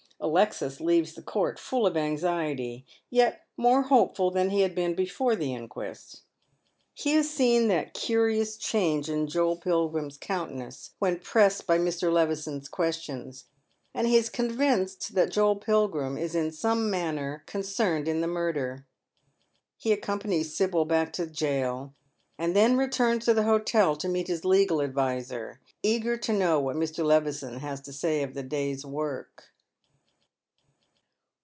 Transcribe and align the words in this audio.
Alexis 0.23 0.79
leaves 0.79 1.15
the 1.15 1.21
court 1.23 1.57
full 1.57 1.87
of 1.87 1.97
anxiety, 1.97 2.85
yet 3.09 3.47
more 3.57 3.81
hopeful 3.81 4.29
than 4.29 4.51
he 4.51 4.61
had 4.61 4.75
been 4.75 4.93
before 4.93 5.35
the 5.35 5.51
inquest. 5.55 6.21
He 6.93 7.13
has 7.13 7.27
seen 7.27 7.69
that 7.69 7.95
curious 7.95 8.55
cliango 8.55 9.09
in 9.09 9.25
Joel 9.27 9.55
Pilgrim's 9.55 10.17
countenance 10.17 10.91
when 10.99 11.17
pressed 11.17 11.65
by 11.65 11.79
Mr. 11.79 12.13
Levison's 12.13 12.69
questions, 12.69 13.45
and 13.95 14.05
he 14.05 14.15
is 14.15 14.29
convinced 14.29 15.15
that 15.15 15.31
Joel 15.31 15.55
Pilgrim 15.55 16.19
is 16.19 16.35
in 16.35 16.51
somo 16.51 16.87
manner 16.87 17.41
concerned 17.47 18.07
in 18.07 18.21
the 18.21 18.27
murder. 18.27 18.85
He 19.75 19.91
accompanies 19.91 20.55
Sibyl 20.55 20.85
back 20.85 21.19
io 21.19 21.25
the 21.25 21.31
jail, 21.31 21.95
and 22.37 22.55
then 22.55 22.77
returns 22.77 23.25
to 23.25 23.33
the 23.33 23.43
hotel 23.45 23.95
to 23.95 24.07
meet 24.07 24.27
his 24.27 24.45
legal 24.45 24.83
adviser, 24.83 25.61
eager 25.81 26.15
to 26.15 26.31
know 26.31 26.59
what 26.59 26.75
Mi. 26.75 26.85
iieviHon 26.85 27.57
has 27.61 27.81
to 27.81 27.91
say 27.91 28.21
of 28.21 28.35
the 28.35 28.43
day's 28.43 28.85
work. 28.85 29.45